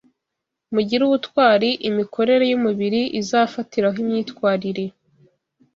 Mugire 0.73 1.01
Ubutwari, 1.05 1.69
Imikorere 1.89 2.43
y’Umubiri 2.51 3.01
Izafatiraho 3.21 3.97
Imyitwarire 4.05 4.85